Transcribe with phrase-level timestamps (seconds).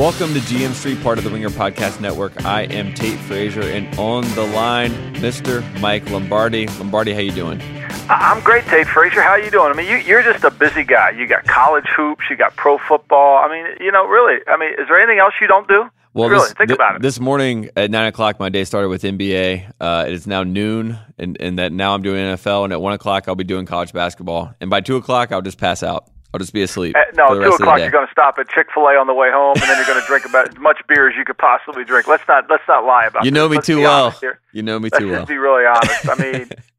[0.00, 2.46] Welcome to GM Street, part of the Ringer Podcast Network.
[2.46, 5.62] I am Tate Frazier, and on the line, Mr.
[5.78, 6.68] Mike Lombardi.
[6.78, 7.60] Lombardi, how you doing?
[8.08, 9.20] I'm great, Tate Frazier.
[9.20, 9.70] How you doing?
[9.70, 11.10] I mean, you, you're just a busy guy.
[11.10, 13.44] You got college hoops, you got pro football.
[13.44, 14.40] I mean, you know, really.
[14.46, 15.90] I mean, is there anything else you don't do?
[16.14, 17.02] Well, really, this, think th- about it.
[17.02, 19.70] This morning at nine o'clock, my day started with NBA.
[19.78, 22.64] Uh, it is now noon, and, and that now I'm doing NFL.
[22.64, 24.54] And at one o'clock, I'll be doing college basketball.
[24.62, 26.08] And by two o'clock, I'll just pass out.
[26.32, 26.94] I'll just be asleep.
[26.96, 27.78] Uh, no, two rest of the o'clock.
[27.80, 29.86] You're going to stop at Chick Fil A on the way home, and then you're
[29.86, 32.06] going to drink about as much beer as you could possibly drink.
[32.06, 33.24] Let's not let's not lie about.
[33.24, 33.50] You know this.
[33.50, 34.10] me Let's too well.
[34.12, 34.38] here.
[34.52, 35.26] You know me Let's too well.
[35.26, 36.08] be really honest.
[36.08, 36.50] I mean,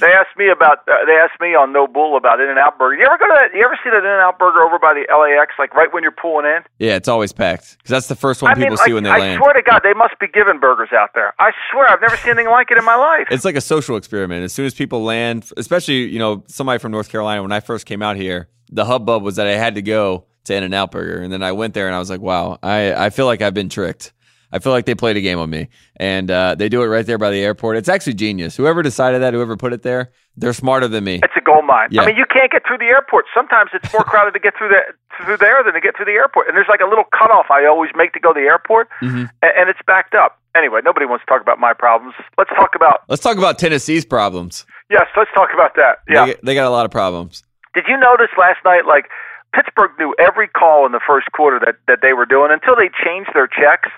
[0.00, 2.96] they asked me about uh, they asked me on No Bull about In-N-Out Burger.
[2.96, 3.56] You ever go to that?
[3.56, 6.46] You ever see that In-N-Out Burger over by the LAX, like right when you're pulling
[6.46, 6.62] in?
[6.78, 9.04] Yeah, it's always packed because that's the first one I people mean, see like, when
[9.04, 9.40] they I land.
[9.42, 11.34] swear to God, they must be giving burgers out there.
[11.38, 13.26] I swear, I've never seen anything like it in my life.
[13.30, 14.44] It's like a social experiment.
[14.44, 17.86] As soon as people land, especially you know somebody from North Carolina, when I first
[17.86, 21.32] came out here, the hubbub was that I had to go to In-N-Out Burger, and
[21.32, 23.68] then I went there and I was like, wow, I I feel like I've been
[23.68, 24.12] tricked.
[24.52, 27.06] I feel like they played a game on me, and uh, they do it right
[27.06, 27.76] there by the airport.
[27.78, 28.54] It's actually genius.
[28.56, 31.20] Whoever decided that, whoever put it there, they're smarter than me.
[31.22, 31.88] It's a gold mine.
[31.90, 32.02] Yeah.
[32.02, 33.24] I mean, you can't get through the airport.
[33.34, 34.80] Sometimes it's more crowded to get through the
[35.24, 36.48] through there than to get through the airport.
[36.48, 39.28] And there's like a little cutoff I always make to go to the airport, Mhm.
[39.42, 40.38] and, and it's backed up.
[40.54, 42.14] Anyway, nobody wants to talk about my problems.
[42.36, 44.66] Let's talk about Let's talk about Tennessee's problems.
[44.90, 45.06] yes.
[45.16, 45.98] Let's talk about that.
[46.08, 46.26] Yeah.
[46.26, 47.42] They, they got a lot of problems.
[47.74, 48.84] Did you notice last night?
[48.86, 49.06] Like
[49.54, 52.88] Pittsburgh knew every call in the first quarter that that they were doing until they
[53.04, 53.88] changed their checks.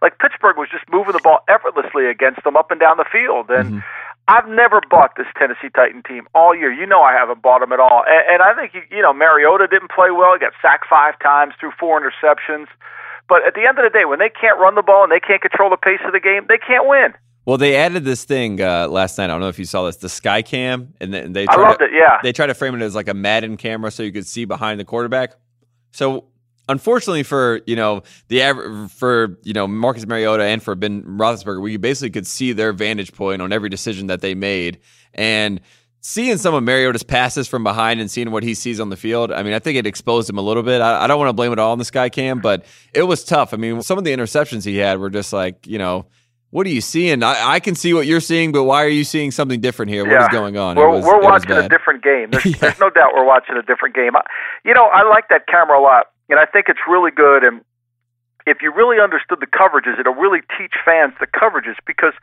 [0.00, 3.50] Like Pittsburgh was just moving the ball effortlessly against them up and down the field,
[3.50, 3.82] and.
[4.30, 6.70] I've never bought this Tennessee Titan team all year.
[6.70, 8.04] You know I haven't bought them at all.
[8.06, 10.34] And, and I think, you, know, Mariota didn't play well.
[10.34, 12.66] He got sacked five times, threw four interceptions.
[13.26, 15.20] But at the end of the day, when they can't run the ball and they
[15.20, 17.14] can't control the pace of the game, they can't win.
[17.46, 19.24] Well, they added this thing uh, last night.
[19.24, 21.68] I don't know if you saw this, the Sky Cam, and they, they I tried
[21.68, 22.18] loved to, it, yeah.
[22.22, 24.78] They try to frame it as like a Madden camera, so you could see behind
[24.78, 25.32] the quarterback.
[25.92, 26.26] So,
[26.68, 31.76] unfortunately for you know the for you know Marcus Mariota and for Ben Roethlisberger, we
[31.76, 34.78] basically could see their vantage point on every decision that they made,
[35.14, 35.60] and
[36.00, 39.32] seeing some of Mariota's passes from behind and seeing what he sees on the field.
[39.32, 40.80] I mean, I think it exposed him a little bit.
[40.80, 43.24] I, I don't want to blame it all on the Sky Cam, but it was
[43.24, 43.52] tough.
[43.52, 46.06] I mean, some of the interceptions he had were just like you know.
[46.50, 47.22] What are you seeing?
[47.22, 50.02] I, I can see what you're seeing, but why are you seeing something different here?
[50.04, 50.30] What is Yeah.
[50.32, 50.76] going on?
[50.76, 52.30] We're, was- we're watching a different game.
[52.32, 52.56] There's, Yeah.
[52.58, 54.16] there's no doubt we're watching a different game.
[54.16, 54.22] I,
[54.64, 57.44] you know, I like that camera a lot, and I think it's really good.
[57.44, 57.62] And
[58.46, 62.14] if you really understood the coverages, it'll really teach fans the coverages because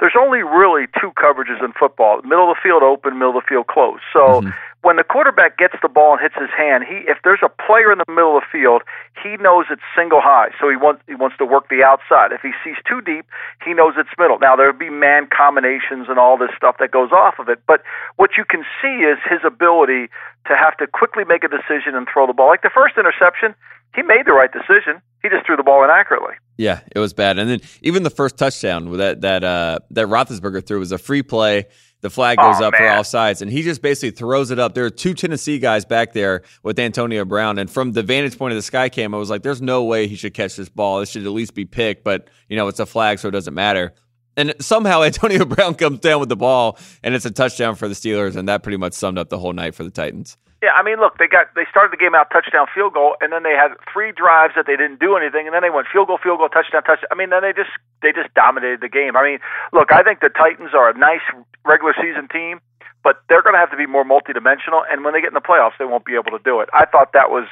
[0.00, 3.48] there's only really two coverages in football: middle of the field open, middle of the
[3.48, 4.02] field closed.
[4.12, 4.54] So Mhm.
[4.82, 7.90] When the quarterback gets the ball and hits his hand, he if there's a player
[7.94, 8.82] in the middle of the field,
[9.22, 10.50] he knows it's single high.
[10.60, 12.34] So he wants he wants to work the outside.
[12.34, 13.24] If he sees too deep,
[13.64, 14.38] he knows it's middle.
[14.42, 17.82] Now there'll be man combinations and all this stuff that goes off of it, but
[18.16, 20.10] what you can see is his ability
[20.50, 22.48] to have to quickly make a decision and throw the ball.
[22.48, 23.54] Like the first interception,
[23.94, 25.00] he made the right decision.
[25.22, 26.34] He just threw the ball inaccurately.
[26.58, 27.38] Yeah, it was bad.
[27.38, 31.22] And then even the first touchdown that that uh, that Roethlisberger threw was a free
[31.22, 31.66] play.
[32.02, 32.98] The flag goes Oh, up for man.
[33.00, 34.74] offsides, and he just basically throws it up.
[34.74, 38.52] There are two Tennessee guys back there with Antonio Brown, and from the vantage point
[38.52, 41.00] of the sky cam, I was like, "There's no way he should catch this ball.
[41.00, 43.54] This should at least be picked." But you know, it's a flag, so it doesn't
[43.54, 43.92] matter.
[44.36, 47.94] And somehow Antonio Brown comes down with the ball, and it's a touchdown for the
[47.94, 50.36] Steelers, and that pretty much summed up the whole night for the Titans.
[50.62, 53.32] Yeah, I mean, look, they got they started the game out touchdown, field goal, and
[53.32, 56.06] then they had three drives that they didn't do anything, and then they went field
[56.06, 57.08] goal, field goal, touchdown, touchdown.
[57.10, 57.70] I mean, then they just
[58.00, 59.16] they just dominated the game.
[59.16, 59.38] I mean,
[59.72, 61.22] look, I think the Titans are a nice
[61.64, 62.60] regular season team,
[63.02, 65.40] but they're going to have to be more multidimensional, and when they get in the
[65.40, 66.68] playoffs, they won't be able to do it.
[66.72, 67.48] I thought that was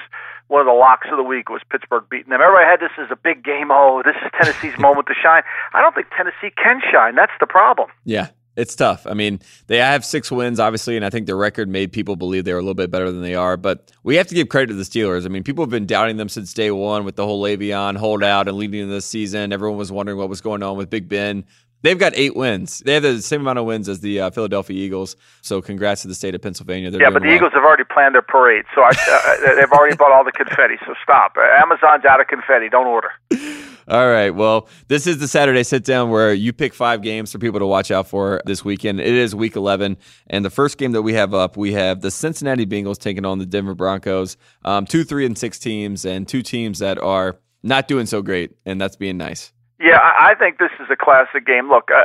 [0.50, 2.41] one of the locks of the week was Pittsburgh beating them.
[2.43, 3.70] Everybody had this as a big game.
[3.70, 5.43] Oh, this is Tennessee's moment to shine.
[5.72, 7.15] I don't think Tennessee can shine.
[7.15, 7.88] That's the problem.
[8.04, 9.06] Yeah, it's tough.
[9.06, 12.44] I mean, they have six wins, obviously, and I think the record made people believe
[12.44, 13.56] they were a little bit better than they are.
[13.56, 15.25] But we have to give credit to the Steelers.
[15.25, 18.49] I mean, people have been doubting them since day one with the whole Le'Veon holdout
[18.49, 19.53] and leading into this season.
[19.53, 21.44] Everyone was wondering what was going on with Big Ben.
[21.82, 22.80] They've got eight wins.
[22.84, 25.16] They have the same amount of wins as the uh, Philadelphia Eagles.
[25.41, 26.91] So, congrats to the state of Pennsylvania.
[26.91, 27.36] They're Yeah, but the well.
[27.36, 30.76] Eagles have already planned their parade, so I, uh, they've already bought all the confetti.
[30.87, 31.37] So stop.
[31.37, 32.69] Uh, Amazon's out of confetti.
[32.69, 33.10] Don't order.
[33.88, 34.31] All right.
[34.31, 37.66] Well, this is the Saturday sit down where you pick five games for people to
[37.66, 39.00] watch out for this weekend.
[39.00, 39.96] It is week 11.
[40.28, 43.38] And the first game that we have up, we have the Cincinnati Bengals taking on
[43.38, 44.37] the Denver Broncos.
[44.64, 48.52] Um, two, three, and six teams, and two teams that are not doing so great.
[48.64, 49.52] And that's being nice.
[49.81, 51.71] Yeah, I think this is a classic game.
[51.71, 52.05] Look, uh,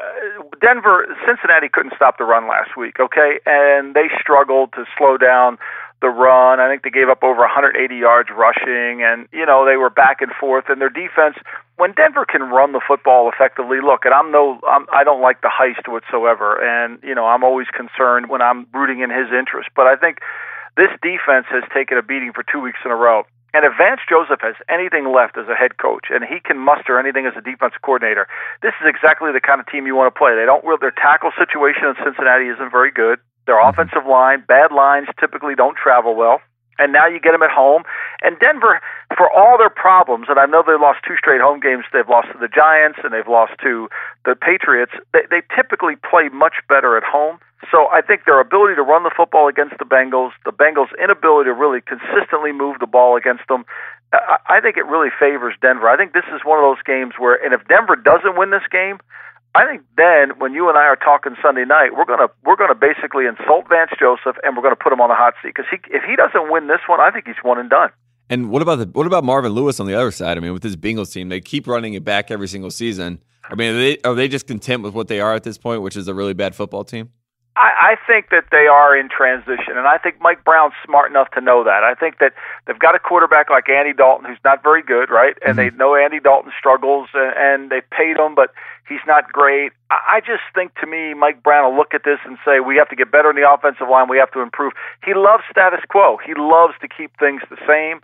[0.62, 3.40] Denver, Cincinnati couldn't stop the run last week, okay?
[3.46, 5.58] And they struggled to slow down
[6.02, 6.62] the run.
[6.62, 10.22] I think they gave up over 180 yards rushing, and, you know, they were back
[10.22, 10.66] and forth.
[10.70, 11.36] And their defense,
[11.76, 15.42] when Denver can run the football effectively, look, and I'm no, I'm, I don't like
[15.42, 16.56] the heist whatsoever.
[16.56, 19.68] And, you know, I'm always concerned when I'm rooting in his interest.
[19.76, 20.20] But I think
[20.78, 23.24] this defense has taken a beating for two weeks in a row.
[23.56, 27.00] And if Vance Joseph has anything left as a head coach and he can muster
[27.00, 28.28] anything as a defensive coordinator,
[28.60, 30.36] this is exactly the kind of team you want to play.
[30.36, 33.24] They don't their tackle situation in Cincinnati isn't very good.
[33.48, 33.72] Their mm-hmm.
[33.72, 36.44] offensive line, bad lines typically don't travel well.
[36.78, 37.84] And now you get them at home.
[38.22, 38.82] And Denver,
[39.16, 41.86] for all their problems, and I know they lost two straight home games.
[41.94, 43.88] They've lost to the Giants and they've lost to
[44.26, 44.92] the Patriots.
[45.14, 47.40] They, they typically play much better at home.
[47.72, 51.50] So I think their ability to run the football against the Bengals, the Bengals' inability
[51.50, 53.66] to really consistently move the ball against them,
[54.14, 55.90] I I think it really favors Denver.
[55.90, 58.68] I think this is one of those games where, and if Denver doesn't win this
[58.72, 59.00] game,
[59.56, 62.76] I think then when you and I are talking Sunday night, we're gonna we're gonna
[62.76, 65.78] basically insult Vance Joseph and we're gonna put him on the hot seat because he
[65.96, 67.90] if he doesn't win this one, I think he's one and done.
[68.30, 70.38] And what about the what about Marvin Lewis on the other side?
[70.38, 73.24] I mean, with this Bengals team, they keep running it back every single season.
[73.50, 75.82] I mean, are they are they just content with what they are at this point,
[75.82, 77.12] which is a really bad football team?
[77.86, 81.42] I, think that they are in transition, and I think Mike Brown's smart enough to
[81.42, 81.84] know that.
[81.84, 82.34] I think that
[82.66, 85.38] they've got a quarterback like Andy Dalton who's not very good, right?
[85.46, 85.78] And mm-hmm.
[85.78, 88.54] they know Andy Dalton struggles, and, they paid him, but
[88.88, 89.72] he's not great.
[89.90, 92.76] I, I just think to me, Mike Brown will look at this and say, we
[92.78, 94.10] have to get better in the offensive line.
[94.10, 94.74] We have to improve.
[95.04, 96.18] He loves status quo.
[96.26, 98.02] He loves to keep things the same.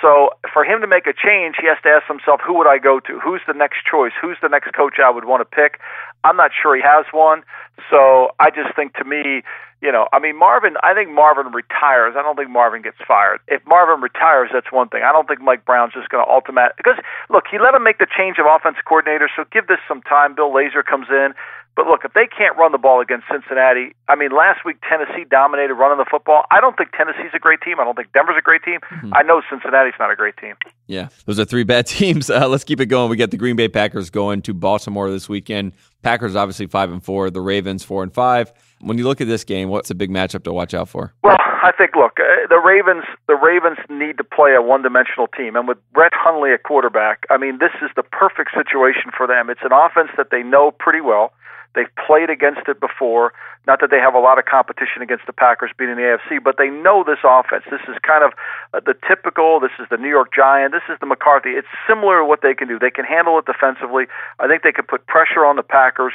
[0.00, 2.78] So for him to make a change, he has to ask himself, who would I
[2.78, 3.20] go to?
[3.20, 4.12] Who's the next choice?
[4.20, 5.78] Who's the next coach I would want to pick?
[6.24, 7.42] I'm not sure he has one.
[7.90, 9.42] So I just think to me,
[9.82, 12.14] you know, I mean, Marvin, I think Marvin retires.
[12.16, 13.40] I don't think Marvin gets fired.
[13.48, 15.02] If Marvin retires, that's one thing.
[15.02, 16.94] I don't think Mike Brown's just going to ultimate because
[17.28, 20.34] look, he let him make the change of offensive coordinator, so give this some time.
[20.34, 21.34] Bill Lazor comes in.
[21.74, 25.24] But look, if they can't run the ball against Cincinnati, I mean, last week Tennessee
[25.28, 26.44] dominated running the football.
[26.50, 27.80] I don't think Tennessee's a great team.
[27.80, 28.80] I don't think Denver's a great team.
[28.90, 29.14] Mm-hmm.
[29.14, 30.54] I know Cincinnati's not a great team.
[30.86, 32.28] Yeah, those are three bad teams.
[32.28, 33.10] Uh, let's keep it going.
[33.10, 35.72] We got the Green Bay Packers going to Baltimore this weekend.
[36.02, 37.30] Packers obviously five and four.
[37.30, 38.52] The Ravens four and five.
[38.80, 41.14] When you look at this game, what's a big matchup to watch out for?
[41.22, 45.54] Well, I think look, uh, the Ravens the Ravens need to play a one-dimensional team
[45.54, 49.48] and with Brett Hundley at quarterback, I mean, this is the perfect situation for them.
[49.48, 51.32] It's an offense that they know pretty well.
[51.74, 53.32] They've played against it before.
[53.66, 56.42] Not that they have a lot of competition against the Packers being in the AFC,
[56.42, 57.64] but they know this offense.
[57.70, 58.32] This is kind of
[58.74, 59.60] uh, the typical.
[59.60, 60.72] This is the New York Giant.
[60.72, 61.50] This is the McCarthy.
[61.50, 62.78] It's similar to what they can do.
[62.78, 64.04] They can handle it defensively.
[64.38, 66.12] I think they can put pressure on the Packers,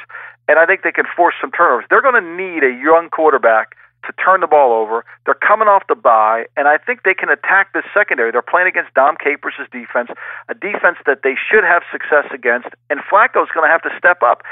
[0.48, 1.86] and I think they can force some turnovers.
[1.89, 3.75] They're going to need a young quarterback
[4.06, 5.03] to turn the ball over.
[5.25, 8.31] They're coming off the bye, and I think they can attack this secondary.
[8.31, 10.10] They're playing against Dom Capers' defense,
[10.48, 14.24] a defense that they should have success against, and Flacco's going to have to step
[14.24, 14.44] up.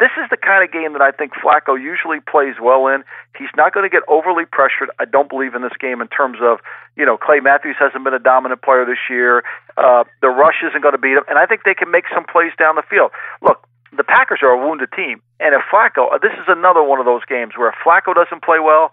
[0.00, 3.04] This is the kind of game that I think Flacco usually plays well in.
[3.38, 4.90] He's not going to get overly pressured.
[4.98, 6.58] I don't believe in this game in terms of,
[6.96, 9.44] you know, Clay Matthews hasn't been a dominant player this year.
[9.76, 12.24] Uh, the rush isn't going to beat him, and I think they can make some
[12.26, 13.12] plays down the field.
[13.40, 13.62] Look,
[13.96, 17.22] the Packers are a wounded team, and if Flacco, this is another one of those
[17.24, 18.90] games where if Flacco doesn't play well,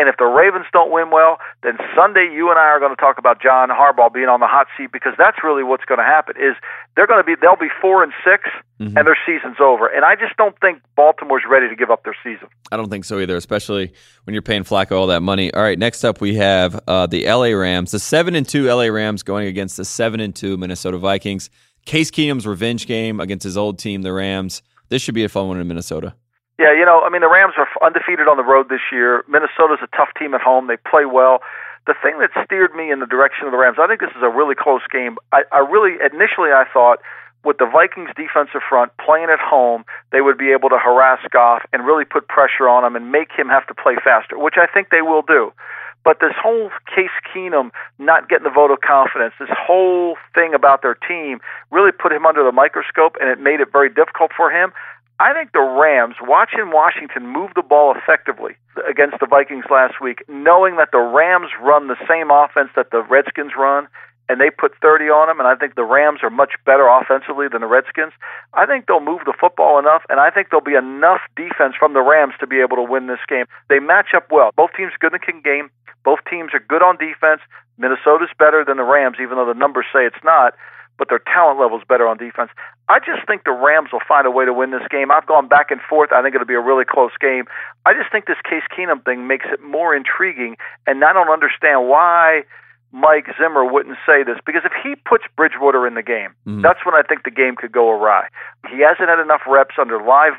[0.00, 2.96] and if the Ravens don't win well, then Sunday you and I are going to
[2.96, 6.04] talk about John Harbaugh being on the hot seat because that's really what's going to
[6.04, 6.36] happen.
[6.38, 6.56] Is
[6.96, 8.48] they're going to be they'll be four and 6
[8.80, 8.96] mm-hmm.
[8.96, 9.88] and their season's over.
[9.88, 12.48] And I just don't think Baltimore's ready to give up their season.
[12.72, 13.92] I don't think so either, especially
[14.24, 15.52] when you're paying Flacco all that money.
[15.52, 18.84] All right, next up we have uh, the LA Rams, the seven and two LA
[18.84, 21.50] Rams going against the seven and two Minnesota Vikings.
[21.84, 24.62] Case Keenum's revenge game against his old team, the Rams.
[24.88, 26.14] This should be a fun one in Minnesota.
[26.60, 29.24] Yeah, you know, I mean, the Rams are undefeated on the road this year.
[29.32, 30.68] Minnesota's a tough team at home.
[30.68, 31.40] They play well.
[31.88, 34.20] The thing that steered me in the direction of the Rams, I think this is
[34.20, 35.16] a really close game.
[35.32, 37.00] I, I really, initially, I thought
[37.48, 41.64] with the Vikings defensive front playing at home, they would be able to harass Goff
[41.72, 44.68] and really put pressure on him and make him have to play faster, which I
[44.68, 45.56] think they will do.
[46.04, 50.82] But this whole Case Keenum not getting the vote of confidence, this whole thing about
[50.82, 51.40] their team
[51.70, 54.72] really put him under the microscope and it made it very difficult for him.
[55.20, 58.56] I think the Rams, watching Washington move the ball effectively
[58.88, 63.04] against the Vikings last week, knowing that the Rams run the same offense that the
[63.04, 63.86] Redskins run,
[64.32, 67.52] and they put 30 on them, and I think the Rams are much better offensively
[67.52, 68.16] than the Redskins.
[68.54, 71.92] I think they'll move the football enough, and I think there'll be enough defense from
[71.92, 73.44] the Rams to be able to win this game.
[73.68, 74.56] They match up well.
[74.56, 75.68] Both teams good in the king game.
[76.02, 77.44] Both teams are good on defense.
[77.76, 80.56] Minnesota's better than the Rams, even though the numbers say it's not
[81.00, 82.52] but their talent level is better on defense.
[82.92, 85.10] I just think the Rams will find a way to win this game.
[85.10, 86.12] I've gone back and forth.
[86.12, 87.48] I think it'll be a really close game.
[87.88, 91.88] I just think this Case Keenum thing makes it more intriguing, and I don't understand
[91.88, 92.44] why
[92.92, 96.60] Mike Zimmer wouldn't say this because if he puts Bridgewater in the game, mm-hmm.
[96.60, 98.28] that's when I think the game could go awry.
[98.68, 100.36] He hasn't had enough reps under live,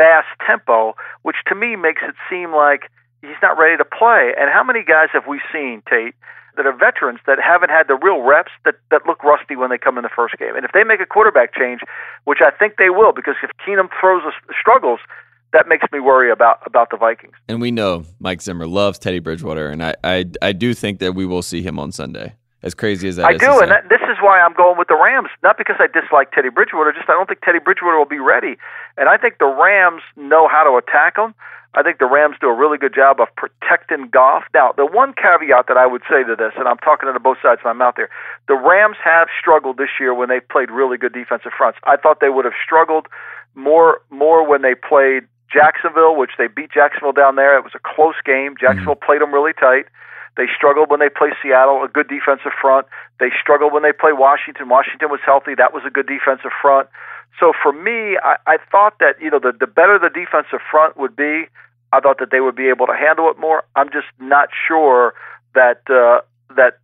[0.00, 0.96] fast tempo,
[1.28, 2.88] which to me makes it seem like
[3.20, 4.32] he's not ready to play.
[4.32, 6.16] And how many guys have we seen, Tate?
[6.56, 9.78] That are veterans that haven't had the real reps that, that look rusty when they
[9.78, 10.56] come in the first game.
[10.56, 11.80] And if they make a quarterback change,
[12.24, 15.00] which I think they will, because if Keenum throws a, struggles,
[15.52, 17.34] that makes me worry about about the Vikings.
[17.48, 21.14] And we know Mike Zimmer loves Teddy Bridgewater, and I I, I do think that
[21.14, 22.36] we will see him on Sunday.
[22.62, 24.88] As crazy as that I is do, and that, this is why I'm going with
[24.88, 25.30] the Rams.
[25.42, 28.56] Not because I dislike Teddy Bridgewater, just I don't think Teddy Bridgewater will be ready.
[28.98, 31.34] And I think the Rams know how to attack him.
[31.74, 34.44] I think the Rams do a really good job of protecting Goff.
[34.52, 37.38] Now, the one caveat that I would say to this, and I'm talking to both
[37.40, 38.10] sides of my mouth here,
[38.48, 41.78] the Rams have struggled this year when they played really good defensive fronts.
[41.84, 43.06] I thought they would have struggled
[43.54, 47.56] more more when they played Jacksonville, which they beat Jacksonville down there.
[47.56, 48.54] It was a close game.
[48.58, 49.06] Jacksonville mm-hmm.
[49.06, 49.86] played them really tight.
[50.40, 52.86] They struggled when they played Seattle, a good defensive front.
[53.20, 54.70] They struggled when they played Washington.
[54.70, 55.54] Washington was healthy.
[55.54, 56.88] That was a good defensive front.
[57.38, 60.96] So for me, I, I thought that you know the the better the defensive front
[60.96, 61.44] would be,
[61.92, 63.64] I thought that they would be able to handle it more.
[63.76, 65.12] I'm just not sure
[65.54, 66.24] that uh,
[66.56, 66.80] that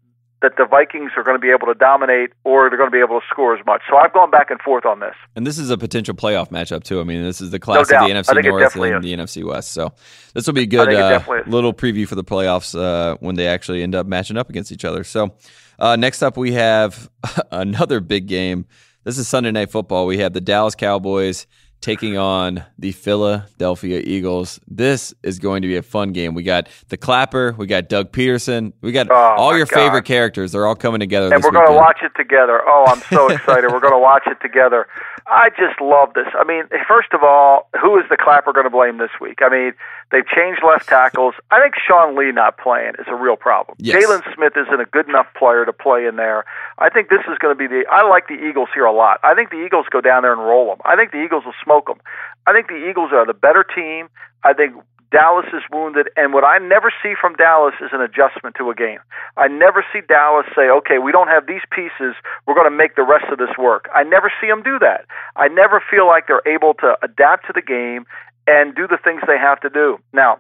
[0.47, 3.01] that the Vikings are going to be able to dominate or they're going to be
[3.01, 3.83] able to score as much.
[3.91, 5.15] So I've gone back and forth on this.
[5.35, 7.01] And this is a potential playoff matchup too.
[7.01, 9.73] I mean, this is the class no of the NFC North and the NFC West.
[9.73, 9.93] So
[10.35, 13.83] this will be a good uh, little preview for the playoffs uh, when they actually
[13.83, 15.03] end up matching up against each other.
[15.03, 15.35] So
[15.81, 17.11] uh, next up, we have
[17.51, 18.67] another big game.
[19.03, 20.07] This is Sunday Night Football.
[20.07, 21.49] We have the Dallas Cowboys
[21.81, 24.61] taking on the Philadelphia Eagles.
[24.67, 26.35] This is going to be a fun game.
[26.35, 29.75] We got the Clapper, we got Doug Pederson, we got oh all your God.
[29.77, 30.53] favorite characters.
[30.53, 31.33] They're all coming together.
[31.33, 32.61] And we're going to watch it together.
[32.67, 33.71] Oh, I'm so excited.
[33.71, 34.87] we're going to watch it together.
[35.29, 36.27] I just love this.
[36.39, 39.39] I mean, first of all, who is the Clapper going to blame this week?
[39.43, 39.73] I mean,
[40.13, 41.35] they've changed left tackles.
[41.51, 43.77] I think Sean Lee not playing is a real problem.
[43.81, 44.05] Yes.
[44.05, 46.45] Jaylon Smith isn't a good enough player to play in there.
[46.79, 47.85] I think this is going to be the.
[47.91, 49.19] I like the Eagles here a lot.
[49.25, 50.79] I think the Eagles go down there and roll them.
[50.85, 51.99] I think the Eagles will smoke them.
[52.47, 54.09] I think the Eagles are the better team.
[54.45, 54.75] I think
[55.11, 58.75] Dallas is wounded, and what I never see from Dallas is an adjustment to a
[58.75, 58.99] game.
[59.37, 62.15] I never see Dallas say, okay, we don't have these pieces,
[62.47, 63.89] we're going to make the rest of this work.
[63.95, 65.07] I never see them do that.
[65.37, 68.05] I never feel like they're able to adapt to the game
[68.47, 69.99] and do the things they have to do.
[70.13, 70.39] Now,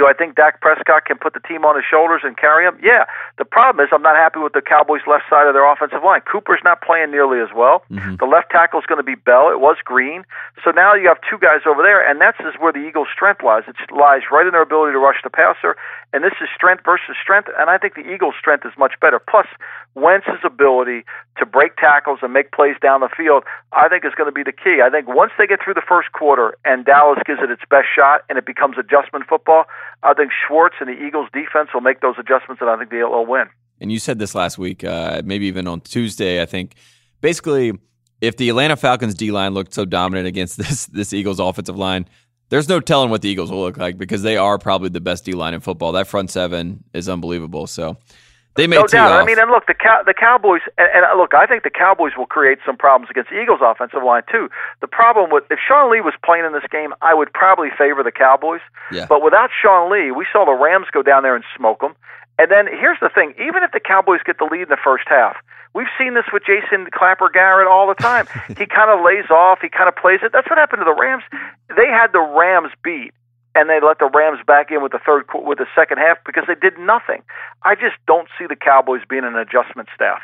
[0.00, 2.80] do I think Dak Prescott can put the team on his shoulders and carry them?
[2.80, 3.04] Yeah.
[3.36, 6.24] The problem is I'm not happy with the Cowboys' left side of their offensive line.
[6.24, 7.84] Cooper's not playing nearly as well.
[7.92, 8.16] Mm-hmm.
[8.16, 9.52] The left tackle is going to be Bell.
[9.52, 10.24] It was Green.
[10.64, 13.44] So now you have two guys over there, and that's is where the Eagles' strength
[13.44, 13.68] lies.
[13.68, 15.76] It lies right in their ability to rush the passer,
[16.16, 19.20] and this is strength versus strength, and I think the Eagles' strength is much better.
[19.20, 19.46] Plus,
[19.94, 21.04] Wentz's ability
[21.38, 24.42] to break tackles and make plays down the field, I think is going to be
[24.42, 24.80] the key.
[24.84, 27.88] I think once they get through the first quarter and Dallas gives it its best
[27.94, 29.64] shot and it becomes adjustment football,
[30.02, 33.26] I think Schwartz and the Eagles defense will make those adjustments, and I think they'll
[33.26, 33.46] win.
[33.80, 36.42] And you said this last week, uh, maybe even on Tuesday.
[36.42, 36.74] I think
[37.20, 37.72] basically,
[38.20, 42.08] if the Atlanta Falcons D line looked so dominant against this this Eagles offensive line,
[42.50, 45.24] there's no telling what the Eagles will look like because they are probably the best
[45.24, 45.92] D line in football.
[45.92, 47.66] That front seven is unbelievable.
[47.66, 47.96] So
[48.56, 49.12] they may no doubt.
[49.12, 49.22] Off.
[49.22, 51.70] I mean, and look, the Cow- the Cowboys, and, and uh, look, I think the
[51.70, 54.50] Cowboys will create some problems against the Eagles' offensive line too.
[54.80, 58.02] The problem with if Sean Lee was playing in this game, I would probably favor
[58.02, 58.60] the Cowboys.
[58.90, 59.06] Yeah.
[59.08, 61.94] But without Sean Lee, we saw the Rams go down there and smoke them.
[62.38, 65.04] And then here's the thing: even if the Cowboys get the lead in the first
[65.06, 65.36] half,
[65.72, 68.26] we've seen this with Jason Clapper Garrett all the time.
[68.48, 70.32] he kind of lays off, he kind of plays it.
[70.32, 71.22] That's what happened to the Rams.
[71.76, 73.14] They had the Rams beat
[73.54, 76.44] and they let the Rams back in with the third with the second half because
[76.46, 77.22] they did nothing.
[77.62, 80.22] I just don't see the Cowboys being an adjustment staff.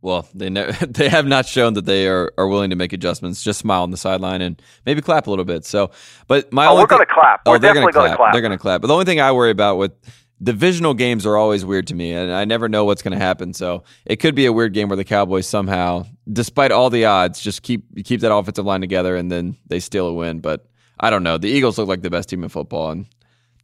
[0.00, 3.42] Well, they ne- they have not shown that they are, are willing to make adjustments.
[3.42, 5.64] Just smile on the sideline and maybe clap a little bit.
[5.64, 5.90] So,
[6.26, 7.42] but my oh, we're going to clap.
[7.46, 8.32] Oh, we're they're definitely going to clap.
[8.32, 8.80] They're going to clap.
[8.80, 9.92] But the only thing I worry about with
[10.40, 13.52] divisional games are always weird to me, and I never know what's going to happen.
[13.54, 17.40] So it could be a weird game where the Cowboys somehow, despite all the odds,
[17.40, 20.40] just keep keep that offensive line together and then they steal a win.
[20.40, 20.66] But
[21.00, 21.38] I don't know.
[21.38, 23.06] The Eagles look like the best team in football, and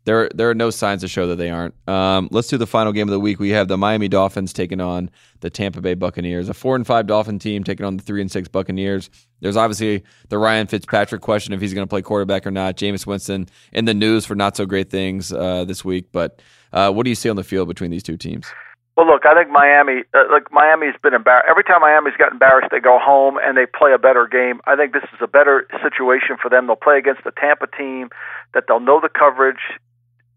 [0.05, 1.75] there there are no signs to show that they aren't.
[1.89, 3.39] Um, let's do the final game of the week.
[3.39, 5.11] We have the Miami Dolphins taking on
[5.41, 8.31] the Tampa Bay Buccaneers, a four and five Dolphin team taking on the three and
[8.31, 9.11] six Buccaneers.
[9.41, 12.77] There's obviously the Ryan Fitzpatrick question if he's going to play quarterback or not.
[12.77, 16.41] Jameis Winston in the news for not so great things uh, this week, but
[16.73, 18.47] uh, what do you see on the field between these two teams?
[18.97, 21.47] Well, look, I think Miami, uh, like Miami's been embarrassed.
[21.51, 24.61] Every time Miami's got embarrassed, they go home and they play a better game.
[24.67, 26.67] I think this is a better situation for them.
[26.67, 28.11] They'll play against the Tampa team
[28.55, 29.59] that they'll know the coverage.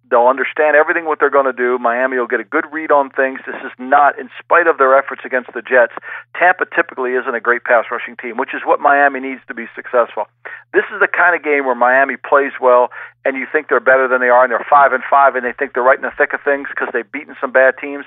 [0.09, 1.77] They'll understand everything what they're going to do.
[1.77, 3.41] Miami will get a good read on things.
[3.45, 5.93] This is not, in spite of their efforts against the Jets,
[6.33, 9.67] Tampa typically isn't a great pass rushing team, which is what Miami needs to be
[9.75, 10.25] successful.
[10.73, 12.89] This is the kind of game where Miami plays well,
[13.23, 15.53] and you think they're better than they are, and they're five and five, and they
[15.53, 18.05] think they're right in the thick of things because they've beaten some bad teams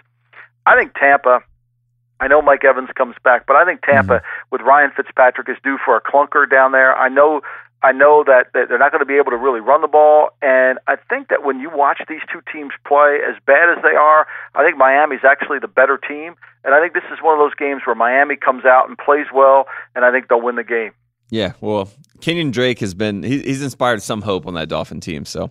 [0.67, 1.41] I think Tampa.
[2.21, 4.49] I know Mike Evans comes back, but I think Tampa mm-hmm.
[4.51, 6.95] with Ryan Fitzpatrick is due for a clunker down there.
[6.95, 7.41] I know
[7.83, 10.31] I know that, that they're not going to be able to really run the ball,
[10.43, 13.97] and I think that when you watch these two teams play, as bad as they
[13.97, 17.41] are, I think Miami's actually the better team, and I think this is one of
[17.41, 19.65] those games where Miami comes out and plays well,
[19.95, 20.93] and I think they'll win the game.
[21.31, 21.91] Yeah, well,
[22.21, 25.25] Kenyon Drake has been he, he's inspired some hope on that Dolphin team.
[25.25, 25.51] So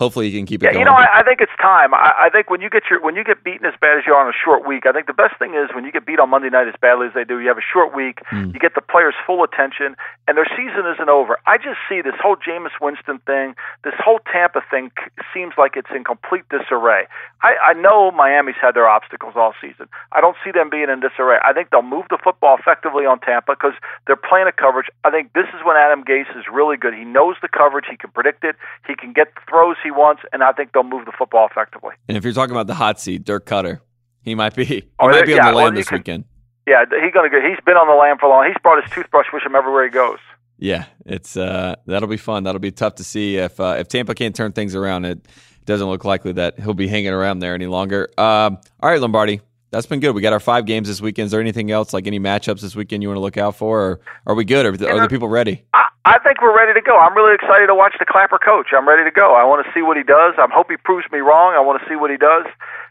[0.00, 0.80] hopefully he can keep it yeah, going.
[0.80, 1.92] you know, I, I think it's time.
[1.92, 4.14] I, I think when you get your when you get beaten as bad as you
[4.16, 6.18] are on a short week, I think the best thing is when you get beat
[6.18, 7.38] on Monday night as badly as they do.
[7.38, 8.50] You have a short week, Hmm.
[8.56, 9.94] you get the players full attention,
[10.26, 11.38] and their season isn't over.
[11.46, 13.54] I just see this whole Jameis Winston thing,
[13.84, 14.90] this whole Tampa thing
[15.34, 17.06] seems like it's in complete disarray.
[17.42, 19.86] I, I know Miami's had their obstacles all season.
[20.12, 21.38] I don't see them being in disarray.
[21.44, 23.74] I think they'll move the football effectively on Tampa because
[24.06, 24.88] they're playing a coverage.
[25.04, 26.94] I think this is when Adam Gase is really good.
[26.94, 30.22] He knows the coverage, he can predict it, he can get the throws he wants,
[30.32, 31.94] and I think they'll move the football effectively.
[32.08, 33.80] and if you're talking about the hot seat, Dirk Koetter,
[34.22, 36.24] he might be he Oh, might be yeah, on the land this weekend.
[36.66, 37.40] Yeah, he's gonna go.
[37.40, 38.46] He's been on the land for long.
[38.46, 40.18] He's brought his toothbrush with him everywhere he goes.
[40.58, 42.44] Yeah, it's uh, that'll be fun.
[42.44, 45.06] That'll be tough to see if uh, if Tampa can't turn things around.
[45.06, 45.26] It
[45.64, 48.08] doesn't look likely that he'll be hanging around there any longer.
[48.18, 49.40] Um, all right, Lombardi,
[49.70, 50.14] that's been good.
[50.14, 51.26] We got our five games this weekend.
[51.26, 53.80] Is there anything else like any matchups this weekend you want to look out for,
[53.80, 54.66] or are we good?
[54.66, 55.64] Are, are the people ready?
[55.72, 56.98] I, I think we're ready to go.
[56.98, 58.68] I'm really excited to watch the Clapper coach.
[58.76, 59.34] I'm ready to go.
[59.34, 60.34] I want to see what he does.
[60.38, 61.54] I hope he proves me wrong.
[61.54, 62.46] I want to see what he does.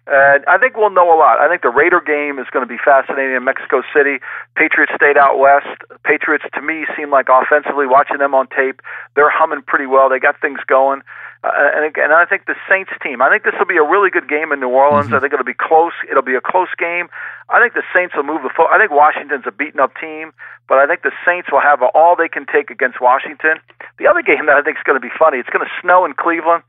[0.07, 1.39] And I think we'll know a lot.
[1.39, 4.21] I think the Raider game is going to be fascinating in Mexico City.
[4.55, 5.67] Patriots stayed out west.
[6.03, 8.81] Patriots, to me, seem like offensively, watching them on tape,
[9.15, 10.09] they're humming pretty well.
[10.09, 11.01] They got things going.
[11.41, 13.21] Uh, and again, I think the Saints team.
[13.21, 15.13] I think this will be a really good game in New Orleans.
[15.15, 15.95] I think it'll be close.
[16.11, 17.07] It'll be a close game.
[17.47, 18.67] I think the Saints will move the foot.
[18.67, 20.35] I think Washington's a beaten up team,
[20.67, 23.63] but I think the Saints will have all they can take against Washington.
[24.03, 25.39] The other game that I think is going to be funny.
[25.39, 26.67] It's going to snow in Cleveland,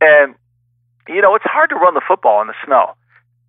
[0.00, 0.38] and
[1.10, 2.94] you know it's hard to run the football in the snow.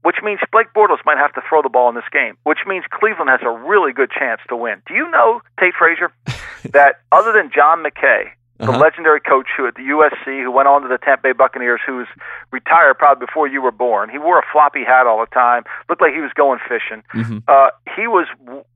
[0.02, 2.86] Which means Blake Bortles might have to throw the ball in this game, which means
[2.94, 4.82] Cleveland has a really good chance to win.
[4.86, 6.14] Do you know, Tate Frazier,
[6.74, 8.78] that other than John McKay, the Uh-huh.
[8.80, 11.98] legendary coach who at the USC, who went on to the Tampa Bay Buccaneers, who
[11.98, 12.08] was
[12.52, 14.10] retired probably before you were born.
[14.10, 17.04] He wore a floppy hat all the time, looked like he was going fishing.
[17.14, 17.44] Mhm.
[17.48, 18.28] Uh, he was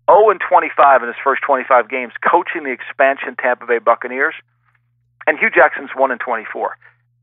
[0.10, 4.36] 0 and 25 in his first 25 games, coaching the expansion Tampa Bay Buccaneers,
[5.28, 6.76] and Hue Jackson's 1 and 24.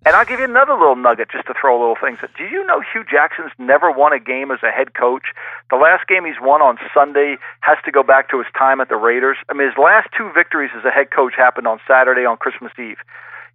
[0.07, 2.21] And I'll give you another little nugget just to throw a little things.
[2.39, 5.35] Do you know Hue Jackson's never won a game as a head coach?
[5.69, 8.89] The last game he's won on Sunday has to go back to his time at
[8.89, 9.37] the Raiders.
[9.51, 12.71] I mean, his last two victories as a head coach happened on Saturday on Christmas
[12.79, 13.03] Eve.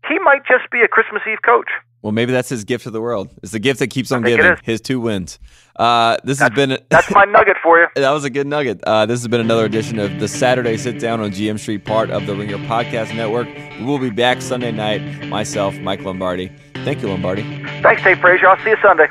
[0.08, 1.70] He might just be a Christmas Eve coach.
[2.02, 3.30] Well, maybe that's his gift to the world.
[3.44, 4.56] It's the gift that keeps on giving.
[4.64, 5.38] His two wins.
[5.76, 7.88] Uh, this has been A, That's my nugget for you.
[7.96, 8.84] that was a good nugget.
[8.84, 12.10] Uh, this has been another edition of the Saturday Sit Down on GM Street, part
[12.10, 13.48] of the Ringer Podcast Network.
[13.80, 15.28] We will be back Sunday night.
[15.28, 16.52] Myself, Mike Lombardi.
[16.84, 17.44] Thank you, Lombardi.
[17.84, 18.48] Thanks, Tate Frazier.
[18.48, 19.08] I'll see you Sunday.